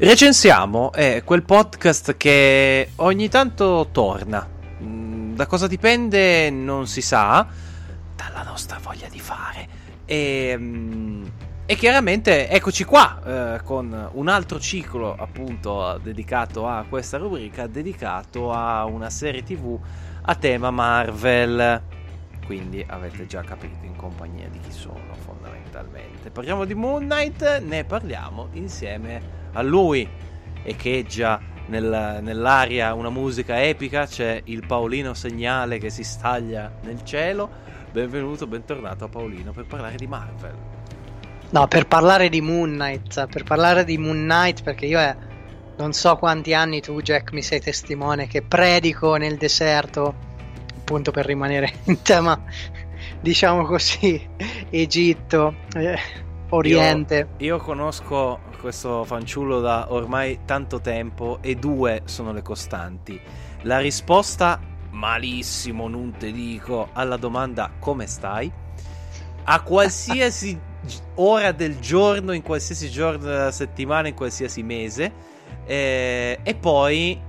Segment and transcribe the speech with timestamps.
[0.00, 4.48] Recensiamo è quel podcast che ogni tanto torna.
[4.80, 7.44] Mm, Da cosa dipende non si sa,
[8.14, 9.68] dalla nostra voglia di fare.
[10.04, 11.24] E, mm,
[11.66, 18.52] e chiaramente eccoci qua eh, con un altro ciclo appunto dedicato a questa rubrica, dedicato
[18.52, 19.76] a una serie tv
[20.22, 21.82] a tema Marvel.
[22.48, 26.30] Quindi avete già capito in compagnia di chi sono fondamentalmente.
[26.30, 29.20] Parliamo di Moon Knight, ne parliamo insieme
[29.52, 30.08] a lui
[30.62, 37.50] echeggia nel- nell'aria una musica epica, c'è il Paolino segnale che si staglia nel cielo.
[37.92, 40.54] Benvenuto, bentornato a Paolino per parlare di Marvel.
[41.50, 45.14] No, per parlare di Moon Knight, per parlare di Moon Knight, perché io è,
[45.76, 50.27] non so quanti anni tu, Jack, mi sei testimone che predico nel deserto,
[50.88, 52.42] appunto per rimanere in tema,
[53.20, 54.26] diciamo così,
[54.70, 55.98] Egitto, eh,
[56.48, 57.28] Oriente.
[57.36, 63.20] Io, io conosco questo fanciullo da ormai tanto tempo e due sono le costanti.
[63.62, 64.58] La risposta
[64.92, 68.50] malissimo, non te dico, alla domanda come stai?
[69.44, 70.58] A qualsiasi
[71.16, 75.12] ora del giorno, in qualsiasi giorno della settimana, in qualsiasi mese.
[75.66, 77.20] Eh, e poi,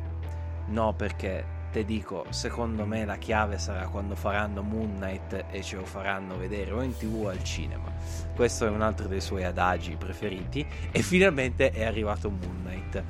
[0.68, 5.76] no, perché te dico, secondo me la chiave sarà quando faranno Moon Knight e ce
[5.76, 7.92] lo faranno vedere o in tv o al cinema.
[8.36, 10.66] Questo è un altro dei suoi adagi preferiti.
[10.92, 13.04] E finalmente è arrivato Moon Knight.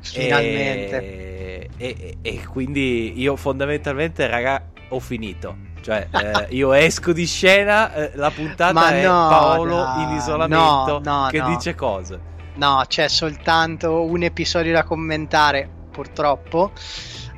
[0.00, 0.98] Finalmente.
[1.02, 5.68] E, e- e quindi io fondamentalmente, raga, ho finito.
[5.80, 10.10] Cioè, eh, io esco di scena, eh, la puntata Ma è no, Paolo dai, in
[10.16, 11.48] isolamento no, no, che no.
[11.48, 12.28] dice cose.
[12.54, 16.72] No, c'è soltanto un episodio da commentare, purtroppo.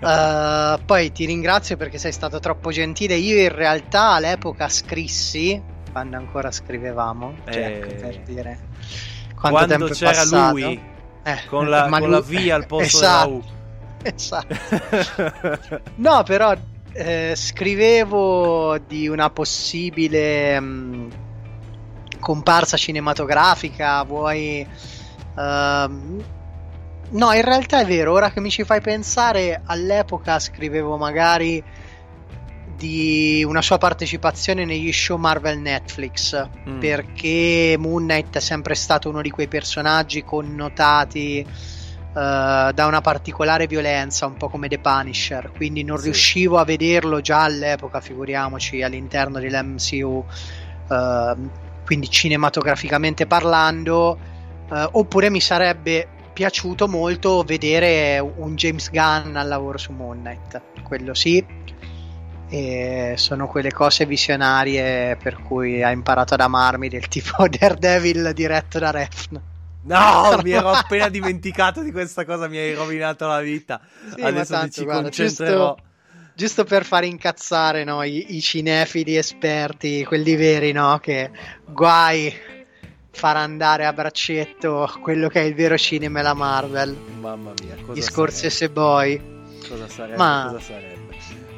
[0.03, 3.15] Eh, poi ti ringrazio perché sei stato troppo gentile.
[3.15, 8.59] Io in realtà all'epoca scrissi, quando ancora scrivevamo, Jack, Eh, per dire
[9.35, 10.53] quanto Quando c'era passato.
[10.57, 10.81] lui
[11.25, 13.45] Eh, con la, con lui- la V al posto esatto,
[14.03, 15.81] esatto.
[15.97, 16.53] No, però
[16.95, 21.09] eh, scrivevo di una possibile mh,
[22.19, 24.67] comparsa cinematografica, vuoi...
[25.39, 26.25] ehm,
[27.13, 31.63] no, in realtà è vero, ora che mi ci fai pensare, all'epoca scrivevo magari
[32.77, 36.79] di una sua partecipazione negli show Marvel Netflix, Mm.
[36.81, 41.45] perché Moon Knight è sempre stato uno di quei personaggi connotati eh,
[42.15, 46.05] da una particolare violenza, un po' come The Punisher, quindi non Sì.
[46.05, 50.25] riuscivo a vederlo già all'epoca, figuriamoci all'interno dell'MCU,
[50.91, 51.35] eh,
[51.87, 54.19] quindi cinematograficamente parlando,
[54.71, 56.09] eh, oppure mi sarebbe
[56.43, 61.45] piaciuto molto vedere un James Gunn al lavoro su Moon Knight, quello sì.
[62.49, 68.81] E sono quelle cose visionarie per cui ha imparato ad amarmi del tipo Daredevil diretto
[68.81, 69.41] da Refn.
[69.85, 73.81] No, mi ero appena dimenticato di questa cosa, mi hai rovinato la vita.
[74.13, 75.77] Sì, Adesso tanto, ci guarda, concentrerò.
[76.35, 80.99] Giusto per far incazzare no, i, i cinefili esperti, quelli veri, no?
[80.99, 81.31] Che
[81.67, 82.35] guai
[83.13, 86.97] far andare a braccetto quello che è il vero cinema e la Marvel.
[87.21, 88.69] Mamma mia, cosa Gli Scorsese?
[88.71, 89.21] Boy.
[89.69, 90.17] Cosa sarebbe?
[90.17, 91.01] Ma- Cosa sarebbe?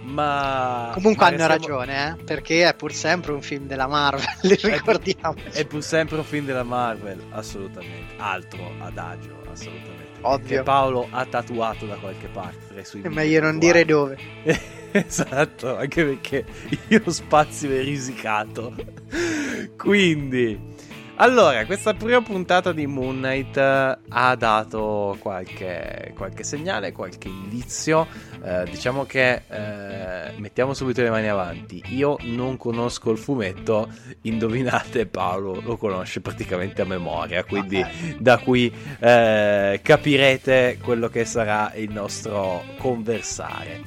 [0.06, 2.24] Ma Comunque hanno restiamo- ragione, eh?
[2.24, 4.26] Perché è pur sempre un film della Marvel,
[4.60, 5.34] ricordiamo.
[5.50, 8.12] È pur sempre un film della Marvel, assolutamente.
[8.18, 10.02] Altro adagio, assolutamente.
[10.20, 10.58] Ovvio.
[10.58, 14.18] Che Paolo ha tatuato da qualche parte È meglio non dire dove.
[14.92, 16.44] esatto, anche perché
[16.88, 18.74] io spazio è risicato.
[19.76, 20.58] Quindi,
[21.16, 28.06] allora, questa prima puntata di Moon Knight eh, ha dato qualche, qualche segnale, qualche indizio.
[28.44, 31.82] Eh, diciamo che eh, mettiamo subito le mani avanti.
[31.90, 33.88] Io non conosco il fumetto,
[34.22, 37.44] indovinate, Paolo lo conosce praticamente a memoria.
[37.44, 38.16] Quindi, Ok.
[38.18, 43.82] da qui eh, capirete quello che sarà il nostro conversare.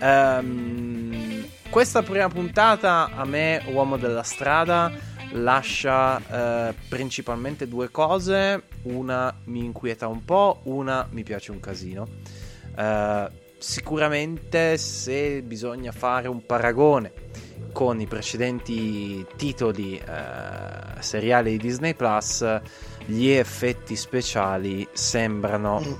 [0.00, 8.62] Ehm, questa prima puntata a me, uomo della strada, lascia eh, principalmente due cose.
[8.82, 12.06] Una mi inquieta un po', una mi piace un casino.
[12.76, 17.12] Eh, sicuramente se bisogna fare un paragone
[17.72, 22.60] con i precedenti titoli eh, seriali di Disney Plus,
[23.04, 25.92] gli effetti speciali sembrano mm.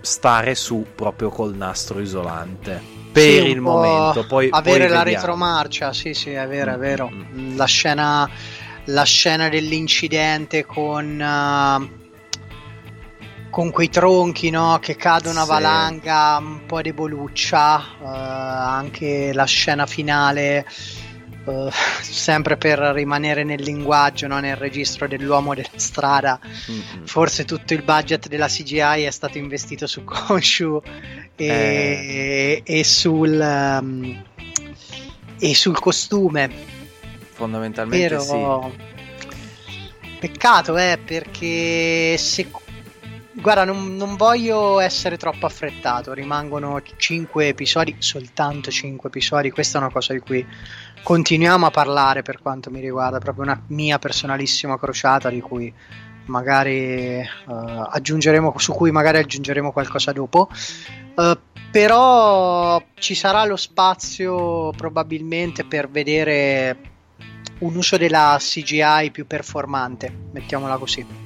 [0.00, 3.01] stare su proprio col nastro isolante.
[3.12, 6.80] Per sì, il momento, poi avere poi la retromarcia, sì, sì, è vero, è mm,
[6.80, 7.10] vero.
[7.10, 7.56] Mm-hmm.
[7.56, 8.30] La scena,
[8.84, 11.90] la scena dell'incidente con.
[11.90, 12.00] Uh
[13.52, 15.50] con quei tronchi no, che cadono a sì.
[15.50, 20.66] valanga, un po' deboluccia, uh, anche la scena finale,
[21.44, 26.38] uh, sempre per rimanere nel linguaggio, no, nel registro dell'uomo della strada.
[26.42, 27.04] Mm-hmm.
[27.04, 30.80] Forse tutto il budget della CGI è stato investito su Konshu
[31.36, 32.62] e, eh.
[32.64, 34.22] e, sul, um,
[35.38, 36.50] e sul costume.
[37.32, 38.90] Fondamentalmente Però, sì.
[40.18, 42.48] Peccato, eh, perché se
[43.42, 46.12] Guarda, non, non, voglio essere troppo affrettato.
[46.12, 49.50] Rimangono 5 episodi, soltanto 5 episodi.
[49.50, 50.46] Questa è una cosa di cui
[51.02, 53.18] continuiamo a parlare per quanto mi riguarda.
[53.18, 55.74] Proprio una mia personalissima crociata di cui
[56.26, 57.52] magari uh,
[57.90, 60.48] aggiungeremo, su cui magari aggiungeremo qualcosa dopo.
[61.16, 61.36] Uh,
[61.68, 66.78] però ci sarà lo spazio probabilmente per vedere
[67.58, 71.21] un uso della CGI più performante, mettiamola così.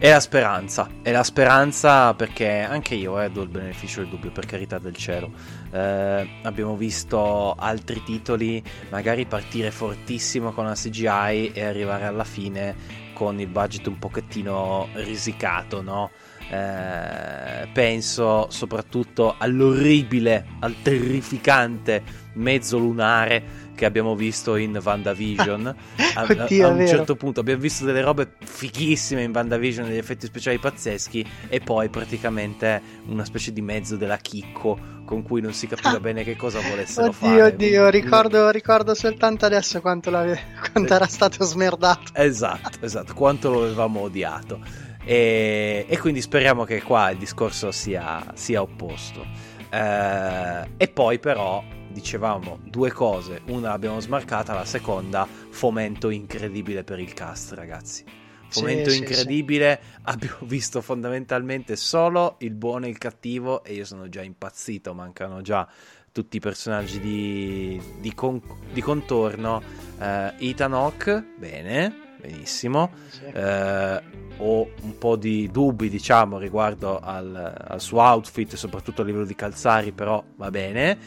[0.00, 4.30] È la speranza, è la speranza perché anche io eh, do il beneficio del dubbio,
[4.30, 5.30] per carità del cielo.
[5.70, 12.74] Eh, abbiamo visto altri titoli magari partire fortissimo con la CGI e arrivare alla fine
[13.12, 16.10] con il budget un pochettino risicato, no?
[16.50, 22.02] Eh, penso soprattutto all'orribile, al terrificante
[22.34, 25.74] mezzo lunare che abbiamo visto in VandaVision.
[26.14, 30.26] a, Oddio, a un certo punto abbiamo visto delle robe fighissime in VandaVision, degli effetti
[30.26, 35.66] speciali pazzeschi, e poi praticamente una specie di mezzo della chicco con cui non si
[35.66, 37.42] capiva bene che cosa volessero oddio, fare.
[37.42, 42.12] Oddio, ricordo, ricordo soltanto adesso quanto, quanto era stato smerdato.
[42.12, 44.88] Esatto, esatto, quanto lo avevamo odiato.
[45.10, 49.26] E, e, quindi speriamo che qua il discorso sia, sia opposto.
[49.68, 57.00] Eh, e poi però dicevamo due cose, una l'abbiamo smarcata, la seconda fomento incredibile per
[57.00, 58.04] il cast, ragazzi.
[58.50, 60.00] Fomento sì, incredibile, sì, sì.
[60.02, 65.42] abbiamo visto fondamentalmente solo il buono e il cattivo e io sono già impazzito, mancano
[65.42, 65.66] già
[66.12, 68.40] tutti i personaggi di, di, con,
[68.72, 69.60] di contorno.
[69.98, 72.90] Uh, Ethan Hawke, bene, benissimo.
[73.32, 79.26] Uh, ho un po' di dubbi, diciamo, riguardo al, al suo outfit, soprattutto a livello
[79.26, 80.98] di calzari, però va bene.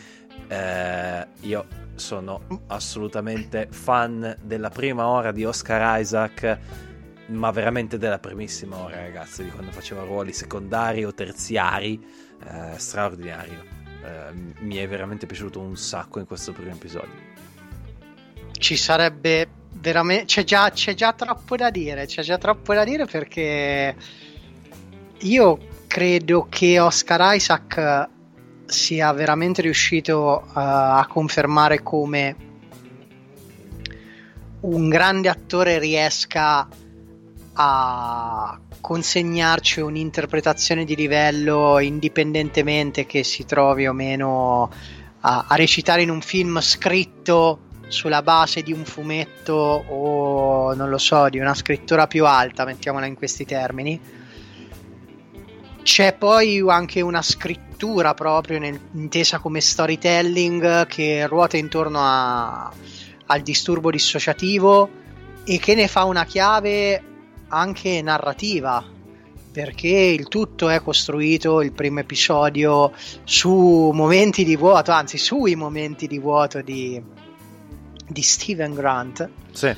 [0.48, 1.66] Eh, io
[1.96, 6.60] sono assolutamente fan della prima ora di Oscar Isaac,
[7.28, 12.04] ma veramente della primissima ora, ragazzi, di quando faceva ruoli secondari o terziari,
[12.44, 13.64] eh, straordinario.
[14.04, 17.32] Eh, mi è veramente piaciuto un sacco in questo primo episodio.
[18.52, 19.48] Ci sarebbe
[19.84, 20.26] veramente.
[20.26, 22.06] C'è già, c'è già troppo da dire.
[22.06, 23.96] C'è già troppo da dire perché
[25.20, 25.58] io
[25.88, 28.10] credo che Oscar Isaac
[28.66, 32.36] sia veramente riuscito uh, a confermare come
[34.62, 36.68] un grande attore riesca
[37.56, 44.72] a consegnarci un'interpretazione di livello indipendentemente che si trovi o meno
[45.20, 50.98] a, a recitare in un film scritto sulla base di un fumetto o non lo
[50.98, 54.00] so, di una scrittura più alta, mettiamola in questi termini.
[55.84, 62.74] C'è poi anche una scrittura proprio nel, intesa come storytelling che ruota intorno a,
[63.28, 64.90] al disturbo dissociativo
[65.44, 67.02] e che ne fa una chiave
[67.50, 68.84] anche narrativa
[69.52, 72.92] perché il tutto è costruito il primo episodio
[73.24, 77.00] su momenti di vuoto, anzi sui momenti di vuoto di,
[78.08, 79.30] di Steven Grant.
[79.52, 79.76] Sì.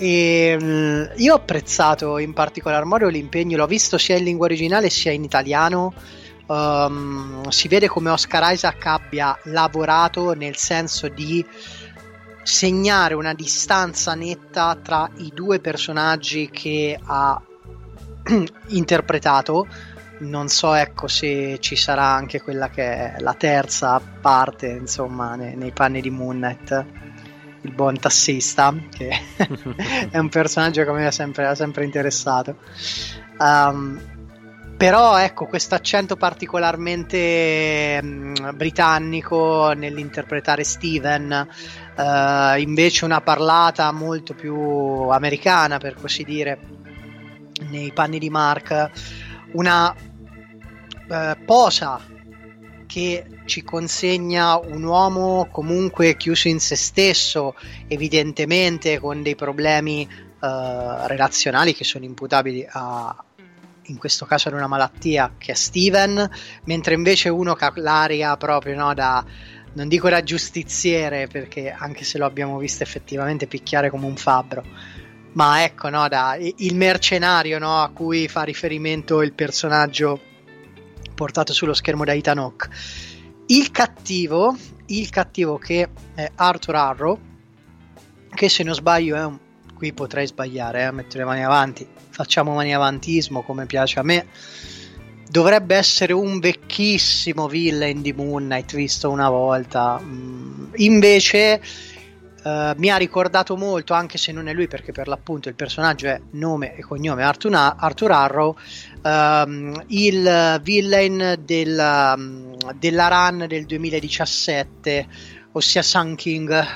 [0.00, 4.90] E, um, io ho apprezzato in particolar modo l'impegno, l'ho visto sia in lingua originale
[4.90, 5.92] sia in italiano
[6.48, 11.44] um, si vede come Oscar Isaac abbia lavorato nel senso di
[12.42, 17.40] segnare una distanza netta tra i due personaggi che ha
[18.68, 19.66] interpretato.
[20.20, 25.54] Non so ecco se ci sarà anche quella che è la terza parte, insomma, nei,
[25.54, 26.86] nei panni di Moonnet,
[27.62, 29.10] il buon tassista, che
[30.10, 32.56] è un personaggio che me ha sempre, sempre interessato.
[33.38, 34.16] Um,
[34.78, 41.48] però ecco questo accento particolarmente mm, britannico nell'interpretare Steven
[41.96, 46.60] uh, invece una parlata molto più americana per così dire
[47.70, 48.90] nei panni di Mark
[49.54, 52.00] una uh, posa
[52.88, 57.54] che ci consegna un uomo comunque chiuso in se stesso,
[57.86, 63.14] evidentemente con dei problemi uh, relazionali che sono imputabili a,
[63.82, 66.28] in questo caso ad una malattia che è Steven,
[66.64, 69.22] mentre invece uno che ha l'aria proprio no, da,
[69.74, 74.64] non dico da giustiziere, perché anche se lo abbiamo visto effettivamente picchiare come un fabbro,
[75.32, 80.22] ma ecco, no, da, il mercenario no, a cui fa riferimento il personaggio
[81.18, 82.68] portato sullo schermo da Hawke.
[83.46, 84.56] Il cattivo,
[84.86, 87.18] il cattivo che è Arthur Arrow,
[88.32, 89.36] che se non sbaglio è un...
[89.74, 94.26] qui potrei sbagliare, eh, mettere le mani avanti, facciamo mani avantismo come piace a me.
[95.28, 100.00] Dovrebbe essere un vecchissimo villain di Moon Knight visto una volta.
[100.00, 101.60] Mm, invece
[102.48, 106.06] uh, mi ha ricordato molto, anche se non è lui, perché per l'appunto il personaggio
[106.06, 108.56] è nome e cognome Arthur, Arthur Arrow,
[109.02, 115.06] uh, il villain della, um, della run del 2017,
[115.52, 116.66] ossia Sun King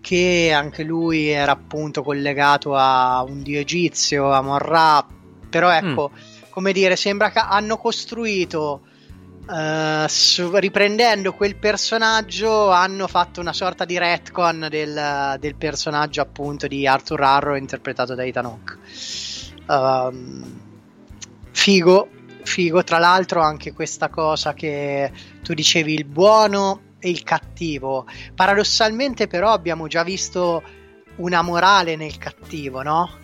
[0.00, 5.04] che anche lui era appunto collegato a un dio egizio, a Morra,
[5.48, 6.50] però ecco, mm.
[6.50, 8.82] come dire, sembra che hanno costruito
[9.46, 16.66] uh, su, riprendendo quel personaggio hanno fatto una sorta di retcon del, del personaggio appunto
[16.66, 18.78] di Arthur Arrow interpretato da Ethan Hawke.
[19.66, 20.60] Um,
[21.50, 22.08] figo,
[22.42, 25.10] figo, tra l'altro anche questa cosa che
[25.42, 28.06] tu dicevi il buono e il cattivo.
[28.34, 30.62] Paradossalmente, però, abbiamo già visto
[31.16, 33.22] una morale nel cattivo, no?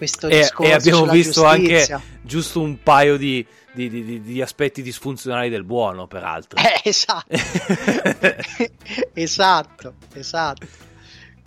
[0.00, 1.96] Questo e, discorso e abbiamo visto giustizia.
[1.96, 6.58] anche giusto un paio di, di, di, di, aspetti disfunzionali del buono, peraltro.
[6.58, 7.26] Eh, esatto.
[9.12, 10.66] esatto, esatto.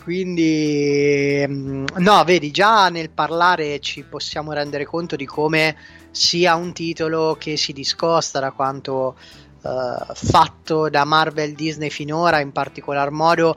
[0.03, 5.75] Quindi, mm, no, vedi, già nel parlare ci possiamo rendere conto di come
[6.11, 9.17] sia un titolo che si discosta da quanto
[9.63, 13.55] uh, fatto da Marvel Disney finora, in particolar modo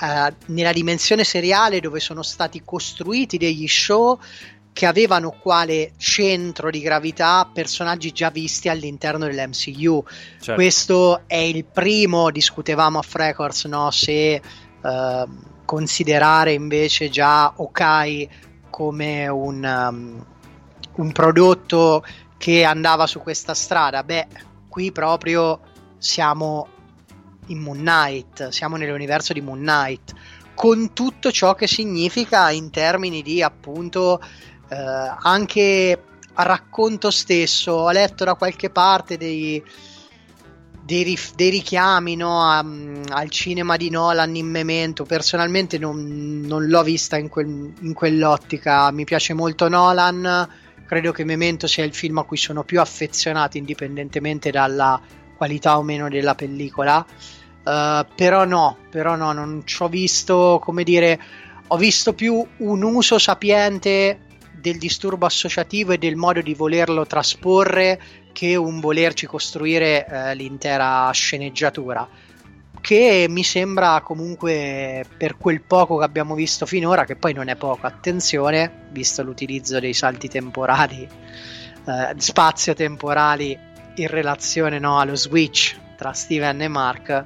[0.00, 4.18] uh, nella dimensione seriale dove sono stati costruiti degli show
[4.72, 10.04] che avevano quale centro di gravità personaggi già visti all'interno dell'MCU.
[10.40, 10.54] Certo.
[10.54, 13.90] Questo è il primo, discutevamo off records, no?
[13.90, 14.40] se
[14.80, 15.28] uh,
[15.64, 18.28] considerare invece già Okai
[18.70, 20.26] come un, um,
[20.96, 22.04] un prodotto
[22.38, 24.02] che andava su questa strada.
[24.02, 24.26] Beh,
[24.68, 25.60] qui proprio
[25.98, 26.68] siamo
[27.50, 30.12] in Moon Knight, siamo nell'universo di Moon Knight,
[30.54, 34.20] con tutto ciò che significa in termini di appunto
[34.68, 36.02] eh, anche
[36.34, 37.72] racconto stesso.
[37.72, 39.62] Ho letto da qualche parte dei,
[40.82, 45.04] dei, dei richiami no, a, al cinema di Nolan in Memento.
[45.04, 48.90] Personalmente non, non l'ho vista in, quel, in quell'ottica.
[48.90, 50.48] Mi piace molto Nolan
[50.90, 55.00] credo che Memento sia il film a cui sono più affezionato indipendentemente dalla
[55.36, 57.06] qualità o meno della pellicola
[57.64, 61.20] uh, però no però no non ci ho visto come dire
[61.68, 64.20] ho visto più un uso sapiente
[64.52, 68.00] del disturbo associativo e del modo di volerlo trasporre
[68.32, 72.08] che un volerci costruire uh, l'intera sceneggiatura
[72.80, 77.56] che mi sembra comunque per quel poco che abbiamo visto finora, che poi non è
[77.56, 83.58] poco, attenzione, visto l'utilizzo dei salti temporali, eh, spazio-temporali
[83.96, 87.24] in relazione no, allo switch tra Steven e Mark, eh,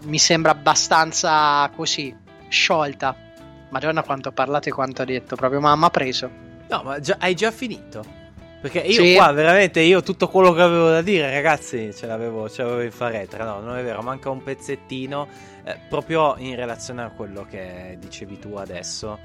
[0.00, 2.12] mi sembra abbastanza così,
[2.48, 3.14] sciolta.
[3.68, 6.28] Madonna quanto ho parlato e quanto ha detto, proprio mamma ha preso.
[6.68, 8.04] No, ma già, hai già finito?
[8.60, 9.14] Perché io sì.
[9.14, 12.90] qua veramente io tutto quello che avevo da dire, ragazzi, ce l'avevo, ce l'avevo in
[12.90, 13.44] faretra.
[13.44, 15.28] No, non è vero, manca un pezzettino.
[15.62, 19.18] Eh, proprio in relazione a quello che dicevi tu adesso.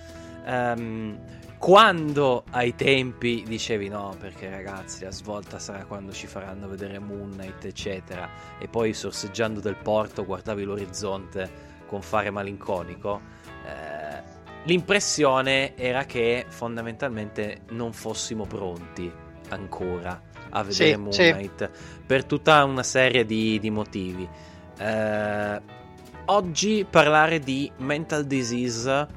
[0.46, 1.18] Um,
[1.58, 7.32] quando ai tempi dicevi no, perché ragazzi, la svolta sarà quando ci faranno vedere Moon
[7.32, 11.50] Knight, eccetera, e poi sorseggiando del porto guardavi l'orizzonte
[11.88, 13.22] con fare malinconico.
[13.66, 14.22] Eh,
[14.66, 19.12] l'impressione era che fondamentalmente non fossimo pronti
[19.50, 22.04] ancora a vedere sì, Moon Knight sì.
[22.06, 24.30] per tutta una serie di, di motivi.
[24.78, 25.62] Eh,
[26.26, 29.08] oggi parlare di mental disease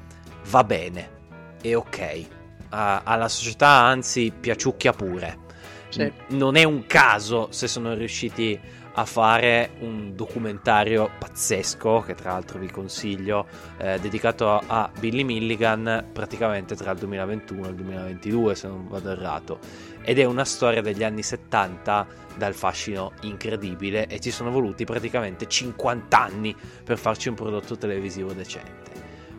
[0.49, 1.20] va bene,
[1.61, 2.25] è ok.
[2.69, 5.49] Alla società anzi piaciucchia pure.
[5.89, 6.09] Sì.
[6.29, 8.57] non è un caso se sono riusciti
[8.93, 13.45] a fare un documentario pazzesco che tra l'altro vi consiglio
[13.77, 19.11] eh, dedicato a Billy Milligan praticamente tra il 2021 e il 2022 se non vado
[19.11, 19.59] errato
[20.01, 25.47] ed è una storia degli anni 70 dal fascino incredibile e ci sono voluti praticamente
[25.47, 28.91] 50 anni per farci un prodotto televisivo decente.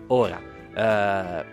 [0.09, 0.41] Ora,
[0.75, 1.45] eh,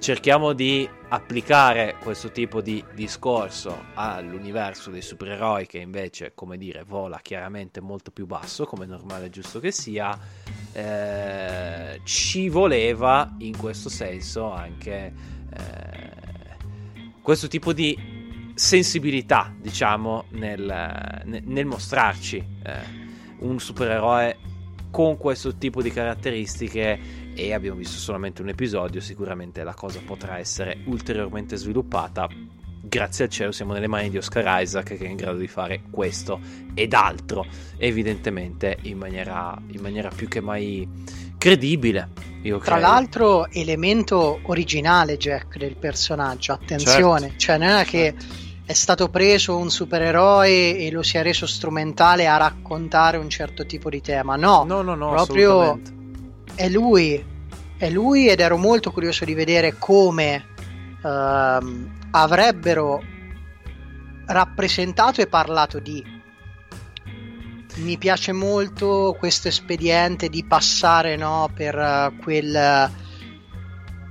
[0.00, 7.20] cerchiamo di applicare questo tipo di discorso all'universo dei supereroi che invece, come dire, vola
[7.20, 10.18] chiaramente molto più basso, come normale e giusto che sia,
[10.72, 15.12] eh, ci voleva in questo senso anche
[15.54, 16.56] eh,
[17.20, 22.72] questo tipo di sensibilità, diciamo, nel, nel mostrarci eh,
[23.40, 24.38] un supereroe
[24.90, 30.36] con questo tipo di caratteristiche e abbiamo visto solamente un episodio, sicuramente la cosa potrà
[30.36, 32.28] essere ulteriormente sviluppata.
[32.82, 35.82] Grazie al cielo siamo nelle mani di Oscar Isaac che è in grado di fare
[35.90, 36.38] questo
[36.74, 37.46] ed altro,
[37.78, 40.86] evidentemente in maniera, in maniera più che mai
[41.38, 42.08] credibile.
[42.42, 42.88] Io Tra credo.
[42.88, 47.38] l'altro, elemento originale Jack del personaggio, attenzione, Certo.
[47.38, 48.14] cioè non è che
[48.66, 53.64] è stato preso un supereroe e lo si è reso strumentale a raccontare un certo
[53.64, 55.80] tipo di tema, no, No, no, no, proprio
[56.54, 57.22] è lui,
[57.80, 60.48] è lui ed ero molto curioso di vedere come
[61.02, 63.02] ehm, avrebbero
[64.26, 66.18] rappresentato e parlato di.
[67.76, 72.90] Mi piace molto questo espediente di passare no, per, eh, quel,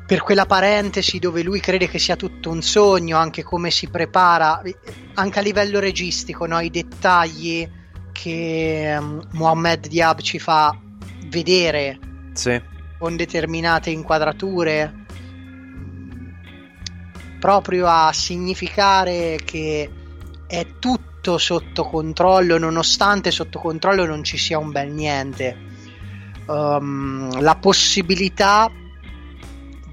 [0.07, 4.63] per quella parentesi dove lui crede che sia tutto un sogno, anche come si prepara,
[5.13, 7.69] anche a livello registico, no, i dettagli
[8.11, 10.75] che um, Mohamed Diab ci fa
[11.27, 11.99] vedere
[12.33, 12.77] Sì.
[12.99, 14.93] Con determinate inquadrature
[17.39, 19.89] proprio a significare che
[20.45, 25.67] è tutto sotto controllo nonostante sotto controllo non ci sia un bel niente.
[26.45, 28.69] Um, la possibilità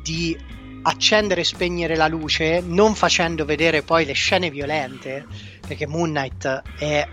[0.02, 0.36] di
[0.82, 5.26] accendere e spegnere la luce non facendo vedere poi le scene violente
[5.66, 7.06] perché Moon Knight è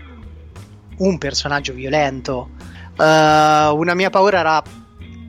[0.98, 2.50] un personaggio violento.
[2.96, 4.62] Uh, una mia paura era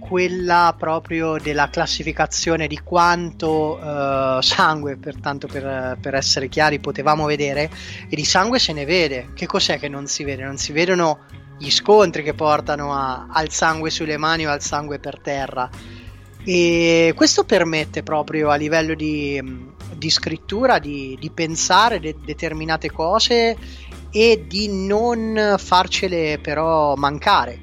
[0.07, 7.69] quella proprio della classificazione di quanto uh, sangue, pertanto per, per, essere chiari, potevamo vedere,
[8.07, 9.29] e di sangue se ne vede.
[9.33, 10.43] Che cos'è che non si vede?
[10.43, 11.19] Non si vedono
[11.57, 15.69] gli scontri che portano a, al sangue sulle mani o al sangue per terra.
[16.43, 19.41] E questo permette proprio a livello di,
[19.95, 23.57] di scrittura di, di pensare de- determinate cose
[24.11, 27.59] e di non farcele però mancare,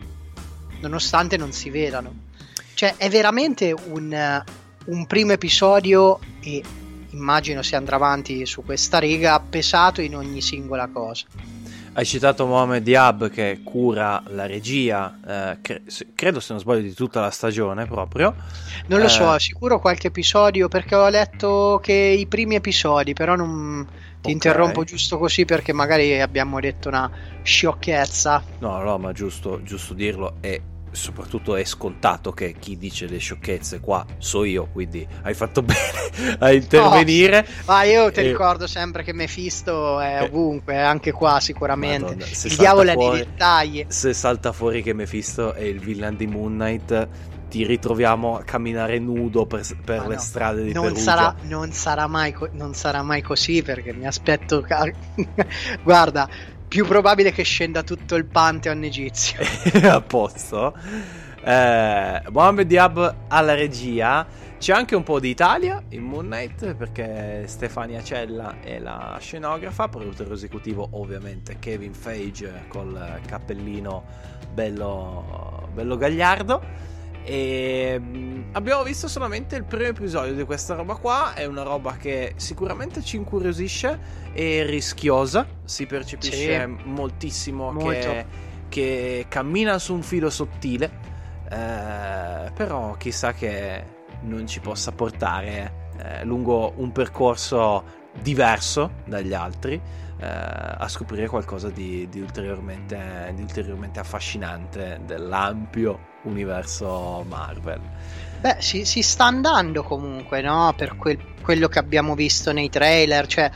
[0.81, 2.31] nonostante non si vedano.
[2.74, 4.44] Cioè è veramente un,
[4.87, 6.62] un primo episodio e
[7.11, 11.26] immagino si andrà avanti su questa riga pesato in ogni singola cosa.
[11.94, 15.82] Hai citato Mohamed Diab che cura la regia, eh, cre-
[16.14, 18.35] credo se non sbaglio di tutta la stagione proprio.
[18.87, 23.37] Non lo eh, so, sicuro qualche episodio perché ho letto che i primi episodi, però
[23.37, 24.32] non ti okay.
[24.32, 27.11] interrompo giusto così perché magari abbiamo detto una
[27.42, 28.42] sciocchezza.
[28.61, 33.81] No, no, ma giusto, giusto dirlo e soprattutto è scontato che chi dice le sciocchezze
[33.81, 37.40] qua so io, quindi hai fatto bene a intervenire.
[37.40, 38.22] No, ma io ti e...
[38.24, 42.14] ricordo sempre che Mephisto è ovunque, anche qua sicuramente.
[42.14, 43.85] Madonna, il diavolo fuori, è nei dettagli.
[43.88, 47.09] Se salta fuori che Mephisto è il villain di Moon Knight,
[47.48, 51.02] ti ritroviamo a camminare nudo per, per le no, strade di non Perugia.
[51.02, 54.64] Sarà, non, sarà mai, non sarà mai così perché mi aspetto...
[55.83, 56.28] Guarda,
[56.72, 59.40] più probabile che scenda tutto il Pantheon egizio.
[59.90, 60.74] a posto.
[61.44, 64.26] Eh, Mohamed Diab alla regia.
[64.56, 69.88] C'è anche un po' di Italia in Moon Knight perché Stefania Cella è la scenografa,
[69.88, 74.04] produttore esecutivo ovviamente Kevin Feige col cappellino
[74.50, 76.62] bello, bello gagliardo.
[77.24, 78.00] E
[78.52, 81.35] abbiamo visto solamente il primo episodio di questa roba qua.
[81.35, 83.98] È una roba che sicuramente ci incuriosisce
[84.32, 85.46] e rischiosa.
[85.64, 86.82] Si percepisce sì.
[86.85, 88.26] moltissimo che,
[88.68, 91.11] che, cammina su un filo sottile.
[91.48, 93.85] Eh, però chissà che
[94.22, 101.70] non ci possa portare eh, lungo un percorso diverso dagli altri eh, a scoprire qualcosa
[101.70, 107.80] di, di, ulteriormente, di ulteriormente affascinante dell'ampio universo Marvel.
[108.40, 110.72] Beh, si, si sta andando comunque, no?
[110.76, 113.50] Per quel, quello che abbiamo visto nei trailer, cioè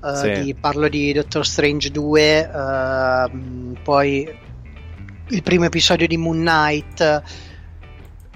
[0.00, 0.42] uh, sì.
[0.42, 4.38] di, parlo di Doctor Strange 2, uh, poi
[5.28, 7.22] il primo episodio di Moon Knight,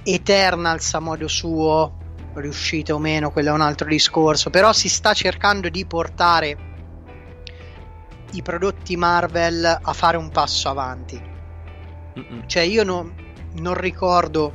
[0.03, 1.99] Eternals a modo suo,
[2.35, 6.69] riuscite o meno, quello è un altro discorso, però si sta cercando di portare
[8.33, 11.21] i prodotti Marvel a fare un passo avanti.
[12.19, 12.47] Mm-mm.
[12.47, 13.13] Cioè io non,
[13.55, 14.53] non ricordo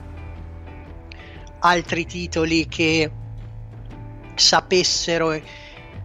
[1.60, 3.12] altri titoli che
[4.36, 5.40] sapessero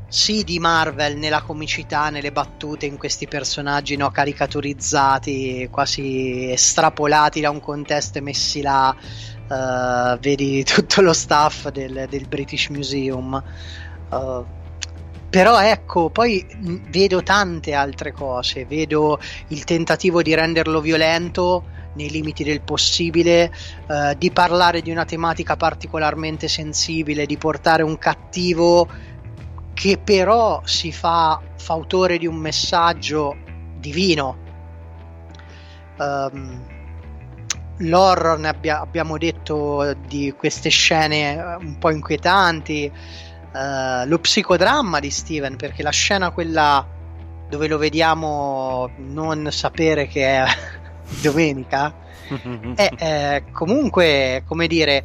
[0.09, 7.51] sì di Marvel nella comicità, nelle battute, in questi personaggi no, caricaturizzati, quasi estrapolati da
[7.51, 13.43] un contesto e messi là uh, vedi tutto lo staff del, del British Museum.
[14.11, 14.45] Uh,
[15.31, 16.45] però ecco, poi
[16.89, 23.53] vedo tante altre cose, vedo il tentativo di renderlo violento nei limiti del possibile,
[23.87, 28.89] uh, di parlare di una tematica particolarmente sensibile, di portare un cattivo
[29.75, 33.37] che però si fa fautore di un messaggio
[33.79, 34.49] divino.
[35.99, 36.67] Um,
[37.79, 42.91] l'horror, ne abbia, abbiamo detto di queste scene eh, un po' inquietanti,
[43.53, 46.87] uh, lo psicodramma di Steven, perché la scena quella
[47.49, 50.45] dove lo vediamo non sapere che è
[51.21, 51.95] domenica
[52.75, 55.05] è eh, comunque, come dire,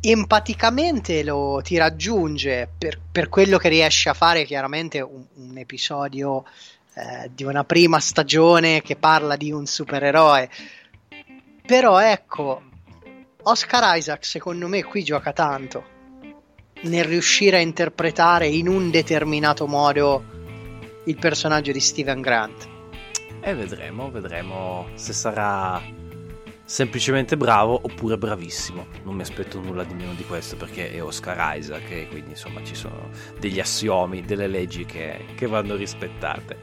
[0.00, 6.44] empaticamente lo ti raggiunge per, per, quello che riesce a fare chiaramente un, un episodio
[6.94, 10.48] eh, di una prima stagione che parla di un supereroe
[11.64, 12.62] però ecco,
[13.44, 15.90] Oscar Isaac secondo me qui gioca tanto
[16.82, 20.24] nel riuscire a interpretare in un determinato modo
[21.06, 22.71] il personaggio di Steven Grant.
[23.40, 25.80] E vedremo, vedremo se sarà
[26.64, 28.86] semplicemente bravo oppure bravissimo.
[29.04, 32.62] Non mi aspetto nulla di meno di questo perché è Oscar Isaac e quindi insomma
[32.64, 36.60] ci sono degli assiomi, delle leggi che, che vanno rispettate.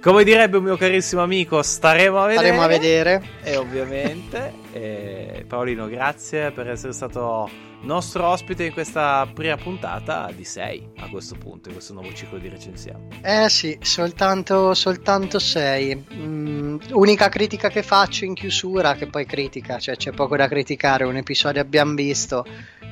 [0.00, 2.46] Come direbbe un mio carissimo amico, staremo a vedere.
[2.46, 3.22] Staremo a vedere.
[3.42, 5.05] E ovviamente, e
[5.46, 7.48] Paolino, grazie per essere stato
[7.82, 12.38] nostro ospite in questa prima puntata di 6 a questo punto, in questo nuovo ciclo
[12.38, 13.08] di recensione.
[13.22, 16.04] Eh sì, soltanto, soltanto 6.
[16.14, 21.04] Mm, unica critica che faccio in chiusura, che poi critica, cioè c'è poco da criticare,
[21.04, 22.44] un episodio abbiamo visto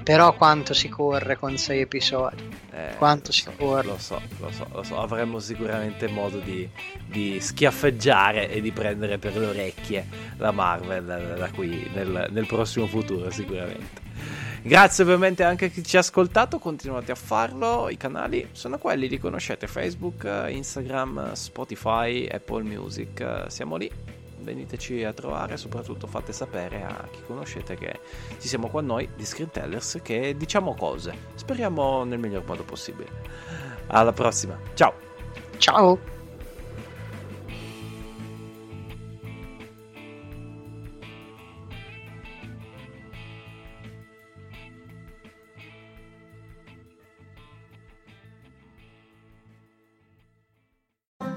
[0.04, 2.48] però quanto si corre con sei episodi?
[2.70, 3.86] Eh, quanto si so, corre?
[3.86, 5.00] Lo so, lo so, lo so.
[5.00, 6.68] Avremo sicuramente modo di,
[7.06, 12.86] di, schiaffeggiare e di prendere per le orecchie la Marvel da qui nel, nel prossimo
[12.86, 14.02] futuro, sicuramente.
[14.62, 19.08] Grazie ovviamente anche a chi ci ha ascoltato, continuate a farlo, i canali sono quelli,
[19.08, 23.90] li conoscete, Facebook, Instagram, Spotify, Apple Music, siamo lì
[24.44, 27.98] veniteci a trovare, soprattutto fate sapere a chi conoscete che
[28.38, 33.08] ci siamo qua noi di Screentellers che diciamo cose, speriamo nel miglior modo possibile.
[33.88, 34.94] Alla prossima, ciao!
[35.58, 36.13] Ciao!